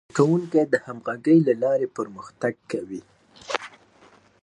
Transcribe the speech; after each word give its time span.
کارکوونکي 0.07 0.61
د 0.67 0.75
همغږۍ 0.85 1.37
له 1.47 1.53
لارې 1.63 1.87
پرمختګ 1.97 2.53
کوي 2.71 3.01